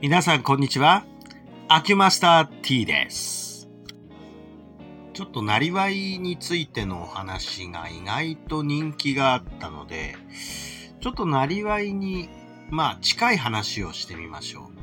[0.00, 1.04] 皆さんこんにちは。
[1.66, 3.68] アキュマスター T です。
[5.12, 10.14] ちょっとなりわいについてのお話が意外と人気があったので、
[11.00, 12.28] ちょっとなりわいに、
[12.70, 14.78] まあ近い話をしてみましょう。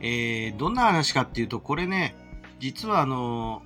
[0.00, 2.14] えー、どんな話かっていうと、これね、
[2.60, 3.62] 実はあの、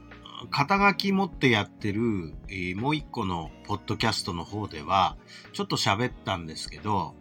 [0.50, 5.16] 肩書き持ってやってる、えーもう一個のポッドキャストの方では、
[5.54, 7.16] ちょっと喋ったんですけど、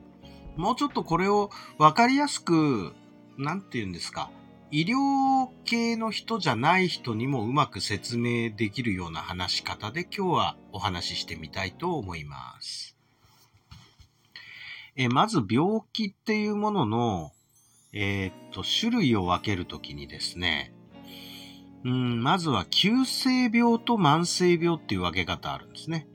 [0.57, 2.93] もうちょっとこれをわかりやすく、
[3.41, 4.29] なんて言うんですか、
[4.69, 12.95] 医療系の人じゃない人にもうまく説明できるような話し方で今日はお話ししてみたいと思います。
[14.95, 17.31] えまず病気っていうものの、
[17.93, 20.73] えーっと、種類を分けるときにですね、
[21.83, 26.07] うん、まずは急性病と慢性病っていう分け方あるんですね。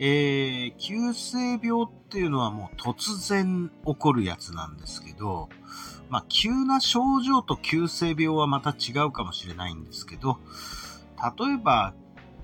[0.00, 5.48] えー、急性病っていうのはもう突然起こるやつなんですけど、
[6.10, 10.38] まあ、急な症状と急性病はまた違うかもしれないんですけど、
[11.38, 11.94] 例えば、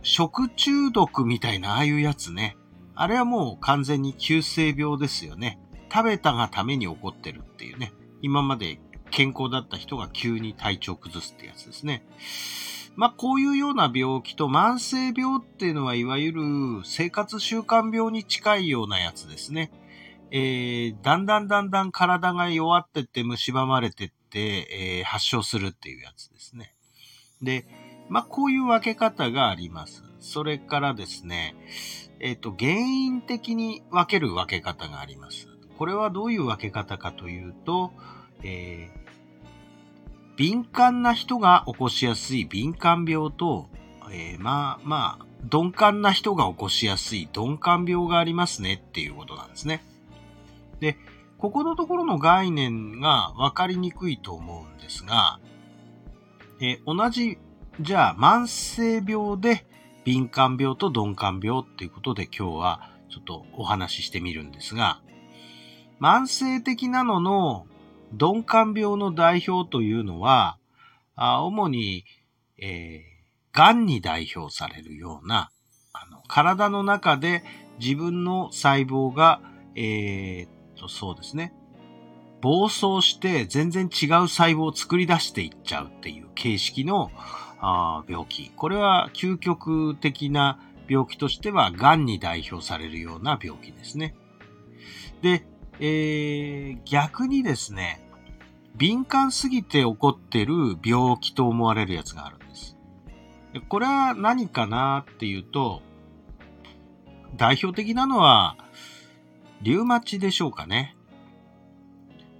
[0.02, 2.56] 食中毒みたいなああいうやつね。
[2.94, 5.58] あれはもう完全に急性病ですよね。
[5.92, 7.92] 食べたがために起こってるっていうね。
[8.20, 8.78] 今まで
[9.10, 12.04] 健康だった人が急に体調崩すってやつですね。
[12.96, 16.42] まあ、こういうような病気と慢性病っていうのはいわゆる
[16.84, 19.70] 生活習慣病に近いようなやつですね。
[20.30, 26.74] えー、だんだんだんだん体が弱ってて蝕まれてって、えー発症するっていうやつですね。
[27.42, 27.66] で、
[28.08, 30.02] まあ、こういう分け方があります。
[30.18, 31.54] それからですね、
[32.20, 35.48] えっ、と、原因的に分ける分け方があります。
[35.78, 37.92] これはどういう分け方かというと、
[38.42, 39.04] えー
[40.36, 43.68] 敏感な人が起こしやすい敏感病と、
[44.10, 49.84] えーまあまあ、鈍感な人が起こしやすい鈍感病がありますねっていうことなんですね。
[50.80, 50.96] で、
[51.38, 55.40] ここのところの概念が分かりにくいと思うんですが、
[56.60, 57.38] え同じ、
[57.80, 59.66] じゃあ慢性病で
[60.04, 65.00] 敏感病と鈍感病っていうことで今日はちょっとお話ししてみるんですが、
[66.00, 67.66] 慢性的なのの
[68.12, 70.58] 鈍感病の代表というのは、
[71.16, 72.04] あ主に、
[72.58, 73.02] えー、
[73.52, 75.50] 癌に代表されるような、
[75.92, 77.44] あの、体の中で
[77.80, 79.40] 自分の細胞が、
[79.74, 81.54] えーと、そうですね、
[82.40, 87.10] 暴走して全然違う細胞を作り出していっちゃうっていう形式の
[87.60, 88.50] あ病気。
[88.50, 90.58] これは究極的な
[90.88, 94.14] 病気としては癌に代表されるような病気ですね。
[95.22, 95.46] で、
[95.80, 98.06] えー逆にですね、
[98.76, 102.76] 敏感すぎて起こってる病気と思われるやつがあるんです。
[103.54, 105.80] でこれは何かなっていうと、
[107.36, 108.56] 代表的なのは、
[109.64, 110.94] リュウマチでしょうかね。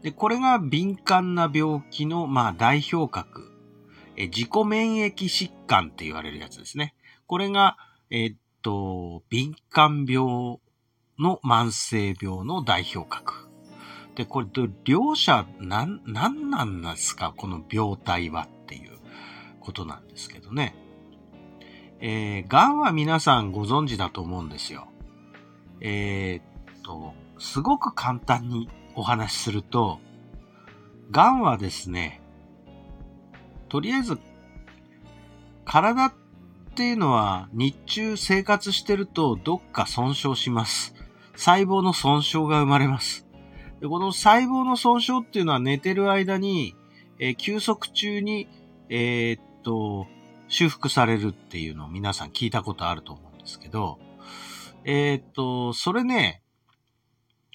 [0.03, 3.51] で、これが敏感な病気の、まあ、代表格。
[4.15, 6.95] え自己免疫疾患って言われるやつですね。
[7.27, 7.79] これが、
[8.11, 10.59] えっと、敏感病
[11.19, 13.49] の慢性病の代表格。
[14.17, 14.49] で、これ、
[14.85, 17.33] 両者、なん、なんなんですか？
[17.35, 18.99] この病態はっていう
[19.61, 20.77] ことなんですけどね。
[22.01, 24.89] えー、癌は皆さんご存知だと思うんですよ。
[25.81, 26.54] えー
[26.85, 30.01] と、すごく簡単にお話しすると、
[31.11, 32.21] 癌はですね、
[33.69, 34.19] とりあえず、
[35.65, 36.13] 体っ
[36.77, 40.95] ていうのは日中生活してるとどっか損傷します。
[41.37, 43.27] 細胞の損傷が生まれます。
[43.81, 46.75] でこの細胞の損傷っていうのは寝てる間に、
[47.19, 48.49] えー休息中に、
[48.89, 50.07] えーっと、
[50.49, 53.99] 修復されるっていうのを皆さん聞いたことあると思うんですけど、
[54.85, 56.43] えーっと、それね、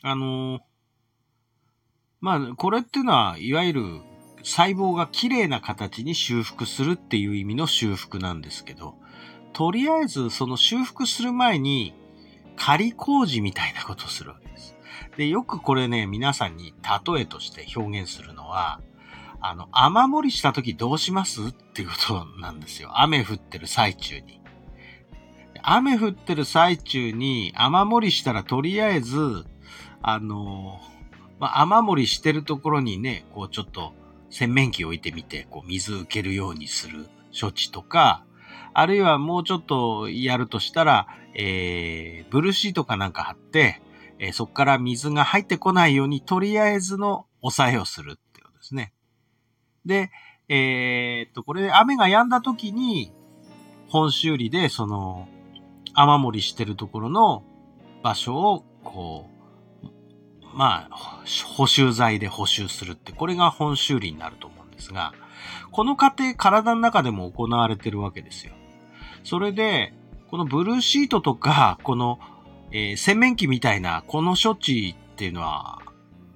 [0.02, 0.62] あのー
[2.22, 3.84] まあ、これっていうのは、いわゆる
[4.44, 8.96] 細胞が綺麗な形に修復するっていう意味の修復なんですけど、
[9.54, 11.94] とりあえずその修復する前に
[12.56, 14.76] 仮工事みたいなことをするわけです。
[15.18, 18.82] で、よくこれね、皆さんに例えとして表現するのは、
[19.42, 22.92] あの、雨漏りした時どうしますっていうことなんですよ。
[23.00, 24.42] 雨降ってる最中に。
[25.62, 29.46] 雨降ってる最中に雨漏りしたらとりあえず、
[30.02, 30.80] あの、
[31.40, 33.94] まあ、雨漏りしてるところにね、こうちょっと
[34.30, 37.08] 洗面器置いてみて、こう水受けるようにする
[37.40, 38.26] 処置とか、
[38.74, 43.82] あるいはもうちょっとやるとしたら、えー、ブルーシートかなんか貼って、
[44.20, 48.94] えーそこから水が入ってこないように、とりあえずの抑えをするっていうことですね。
[49.86, 50.12] で、
[50.50, 53.14] えーっと、これ雨が止んだ時に、
[53.88, 55.28] 本修理で、その、
[55.94, 57.44] 雨漏りしてるところの
[58.04, 59.39] 場所を、こう、
[60.60, 61.24] まあ、
[61.56, 65.14] 補修剤で補修するって、これが本修理になると思うんですが、
[65.72, 68.52] この過程、体の中でも行われてるわけですよ。
[69.24, 69.94] それで、
[70.30, 72.20] このブルーシートとか、この、
[72.74, 75.80] えー、洗面器みたいな、この処置っていうのは、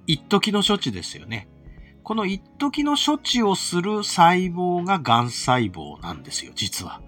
[0.06, 1.46] 一時の処置ですよね。
[2.02, 7.02] この一時の処置をする細胞が癌細胞なんですよ、実は。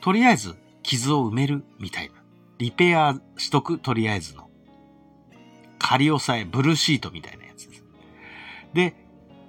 [0.00, 2.14] とりあえず、傷を埋めるみたいな。
[2.58, 4.49] リペアしとく、とりあえずの。
[5.80, 7.84] 仮押さえ、ブルーシートみたいなやつです。
[8.74, 8.94] で、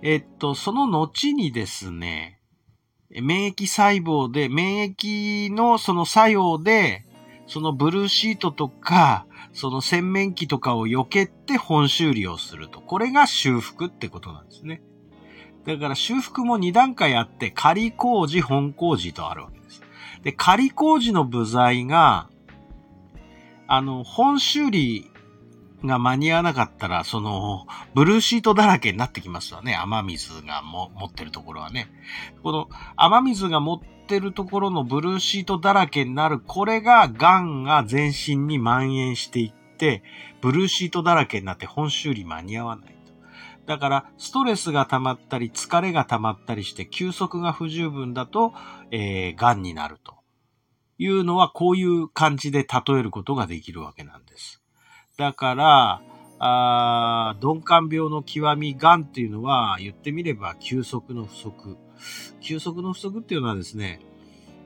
[0.01, 2.39] えっと、その後にですね、
[3.11, 7.05] 免疫細胞で、免疫のその作用で、
[7.45, 12.79] そのブルーシートとか、その洗面器とかを避けて本修理をすると。
[12.79, 14.81] これが修復ってことなんですね。
[15.65, 19.81] だから修復も2段階あって、仮工事、本工事とあるわけです。
[20.23, 22.29] で、仮工事の部材が、
[23.67, 25.10] あの、本修理
[25.83, 29.75] が間に合わなかったら、その、ブルーシートだらけになってきますわね。
[29.75, 31.89] 雨水がも持ってるところはね。
[32.43, 40.03] この雨水が持ってるところのブルーシートだらけになる、これが癌が全身に蔓延していって、
[40.41, 43.01] ブルーシートだらけになって本修理間に合わない。
[43.65, 48.53] だから、ストレスが溜まったり、疲れが溜まったりして、休息が不十分だと、
[48.91, 50.15] えー、癌になると。
[50.97, 54.60] いうのは、こういう感じで例えることができるわけなんです。
[55.21, 56.01] だから、
[56.39, 61.77] あ鈍感病の極み、癌っていうのは、言ってみれば、休息の不足。
[62.39, 63.99] 休息の不足っていうのはですね、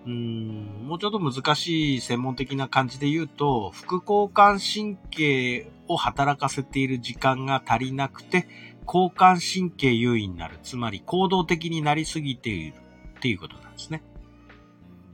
[0.05, 8.47] うん、もうちょっと難しい専門的な感じで言うと、副交感神経を働かせている時間が足りなくて、
[8.87, 10.57] 交感神経優位になる。
[10.63, 12.75] つまり、行動的になりすぎている
[13.17, 14.01] っていうことなんですね。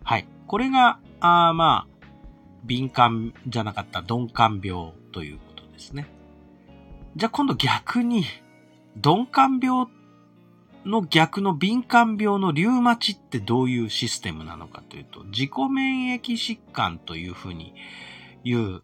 [0.03, 0.27] はい。
[0.45, 2.05] これが、あまあ、
[2.63, 6.07] 敏感じゃなかった鈍感病ということですね。
[7.15, 8.25] じゃあ今度逆に、
[8.95, 9.87] 鈍感病
[10.85, 17.73] の逆の敏感病のリュウマチってどういうシステムなのかというと、自己免疫疾患というふうに
[18.43, 18.81] 言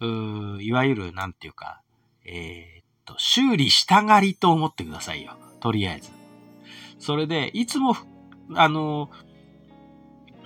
[0.00, 1.82] う、ういわゆる、なんていうか、
[2.24, 5.36] えー、っと、修理したがりと思ってくださいよ。
[5.60, 6.10] とりあえず。
[6.98, 7.96] それで、いつも、
[8.54, 9.10] あの、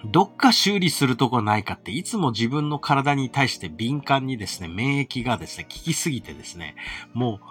[0.05, 6.77] どっか修理するとこないかって、いつも自分の体に対して敏感にですね、免疫がですね、効きすぎてですね、
[7.13, 7.47] もう、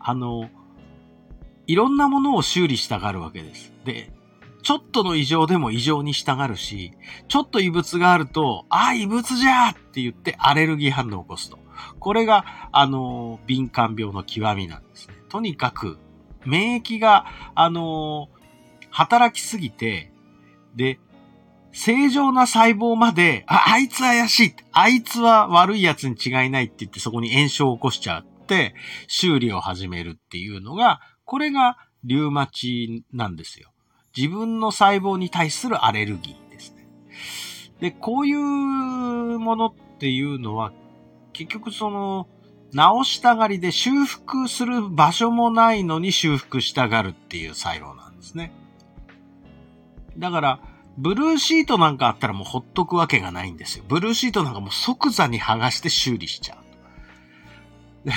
[0.00, 0.48] あの、
[1.66, 3.72] いろんなものを修理したがるわけです。
[3.84, 4.12] で、
[4.62, 6.92] ちょっとの異常でも異常にしたがるし、
[7.28, 11.58] ちょっと異物があると、ああ、異物じゃーって言ってアレルギー反応を起こすと。
[12.00, 15.14] これが、あの、敏感病の極みなんですね。
[15.28, 15.98] とにかく、
[16.46, 18.28] 免疫が、あの、
[18.90, 20.12] 働きすぎて、
[20.74, 20.98] で、
[21.74, 24.54] 正常な細胞まで、あ、あいつ怪しい。
[24.72, 28.74] あいつは悪い奴に違いないって言ってそこに炎症を起こしちゃって、
[29.08, 33.72] 修理を始めるっていうのが、これがリュウマチなんですよ。
[34.16, 36.86] 自分の細胞に対するアレルギーですね。
[37.80, 40.72] で、こういうものっていうのは、
[41.32, 42.28] 結局その、
[42.72, 48.52] 直したがりで修復する場所もないのに修復したがるっていう細胞なんですね。
[50.16, 50.60] だから、
[50.96, 53.84] ブルーシートなんかあったらもうほっとくわけがないんですよ。
[53.88, 58.08] ブルーシートなんかもう即座に剥がして修理しちゃう。
[58.08, 58.12] で、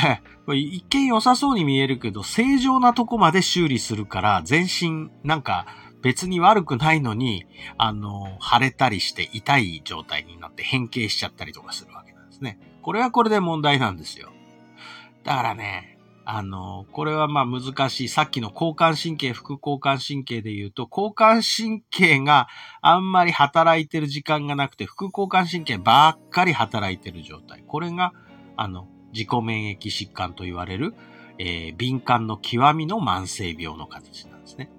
[0.46, 5.66] これ一見良さそうに見えるけど、正常なとこまで修理するから、全身なんか
[6.02, 7.46] 別に悪くないのに、
[7.78, 12.60] あの、腫れたりして痛い状態になって変形しちゃったりとかするわけなんですね。
[12.82, 14.32] これはこれで問題なんですよ。
[15.24, 15.97] だからね、
[16.30, 18.08] あの、これはまあ難しい。
[18.10, 22.50] さっきの交感神経、副交感神経で言うと、交感神経が
[22.82, 27.64] あんまり働いてる時間がなくて、副交感神経ばっかり働いてる状態。
[27.66, 28.12] これが、
[28.58, 30.96] あの、自己免疫疾患と言われる、
[31.40, 34.70] えー、敏感の極みの慢性病の形なんですね。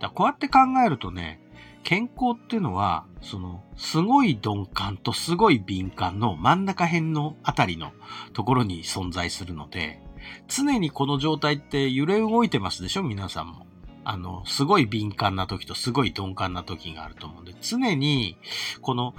[0.00, 1.40] だこうやって考えるとね、
[1.82, 7.92] 健康っていうのは、その、すごい鈍感とすごい敏感の真ん中辺のあたりの
[8.34, 10.02] ところに存在するので、
[10.48, 13.02] 常にこの状態って揺れ動いてますでしょ？
[13.02, 13.66] 皆さんも。
[14.04, 18.36] あの、すごい敏感な時とすごい鈍感な時があると思うんで、常に、
[18.80, 19.14] この、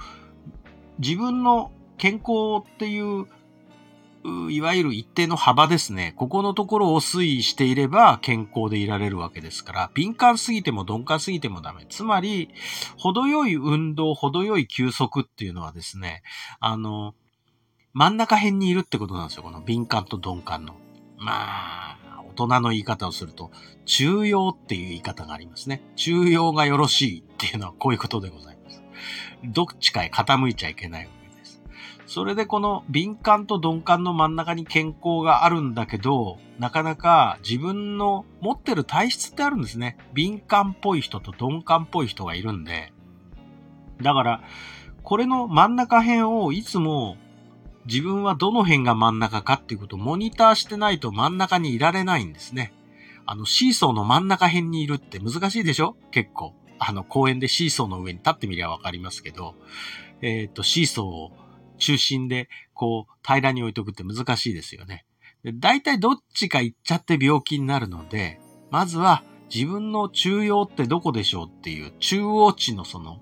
[0.98, 3.26] 自分の健康っていう、
[4.50, 6.12] いわゆる一定の幅ですね。
[6.16, 11.86] ここのところを推移していれば健康でいられるわけですから、敏感すぎても鈍感すぎてもダメ。
[11.88, 12.50] つまり、
[12.98, 16.22] 程よい運動、程よい休息っていうのはですね、
[16.60, 17.14] あの、
[17.94, 19.42] 真ん中辺にいるってことなんですよ。
[19.42, 20.74] この敏感と鈍感の。
[21.18, 23.50] まあ、大人の言い方をすると、
[23.84, 25.82] 中庸っていう言い方がありますね。
[25.96, 28.82] 中庸がよろしいっていうのはこういうことでございます。
[29.44, 31.62] どっちかへ傾いちゃいけないわけです。
[32.06, 39.96] それでこの敏感と鈍感の真ん中に健康があるんだけど、なかなか自分の持ってる体質ってあるんですね。
[40.12, 42.92] 敏感っぽい人と鈍感っぽい人がいるんで。
[44.02, 44.42] だから、
[45.02, 47.16] これの真ん中辺をいつも
[47.86, 52.72] 自分はどの辺が真ん中かっていうことをモニターしてないと真ん中にいられないんですね。
[53.26, 55.96] あの、シーソーの真ん中辺にいるって難しいでしょ？
[56.10, 56.54] 結構。
[56.78, 59.54] あの、公園でシーソーの上に立ってみりゃわかりますけど、
[60.20, 61.32] えっ、ー、と、シーソーを
[61.78, 65.06] 中心で、こう、平らに置いとくって難しいですよね。
[65.54, 69.22] 大体どっちか行っちゃって病気になるので、まずは
[69.54, 73.20] 自分の中央ってどこでしょうっていう中央値のその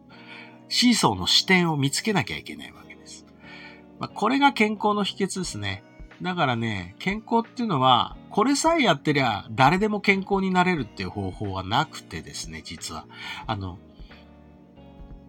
[0.69, 2.82] シーソーの視点を見つけなきゃいけないわ。
[4.03, 5.85] まあ、これが健康の秘訣ですね。
[6.23, 13.07] だからね、健康っていうのは、これさえやってりゃ誰でも健康になれるっていう方法はなくてですね、実は。
[13.47, 13.79] あの、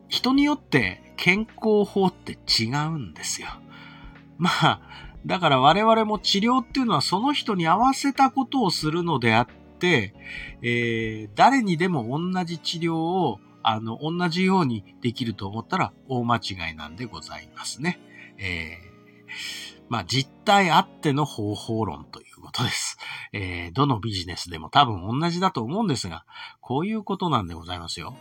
[0.07, 3.49] 人によって健康法って違うんですよ。
[4.39, 4.81] まあ、
[5.23, 10.15] だから我々も治療っていうのはその人に合わせたことをするのであって、
[10.63, 17.99] えー、誰にでも同じ治療をあの、同じようにできると思ったら大間違いなんでございますね。
[18.37, 22.97] えー、まあ、実態あっての方法論ということです。
[23.31, 26.25] えー、どのビジネスでも多分同じだと思うんですが、
[26.61, 28.15] こういうことなんでございますよ。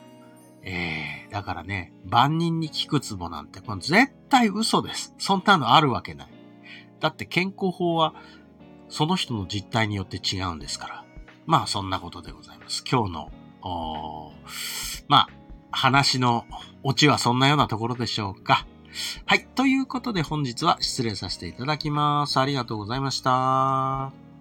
[0.64, 5.14] えー、だからね、万人に聞くツボなんて、これ絶対嘘です。
[5.18, 6.28] そんなのあるわけない。
[7.00, 8.14] だって健康法は、
[8.88, 11.04] その人の実態によって違うんですから。
[11.46, 12.84] まあ、そんなことでございます。
[12.88, 13.32] 今日の、
[15.08, 15.28] まあ、
[15.70, 16.44] 話の
[16.82, 18.66] オチはそんなようなところでしょうか。
[19.26, 19.46] はい。
[19.54, 22.38] ということで本日は失礼させていただきます。
[22.38, 24.31] ありがとうございました。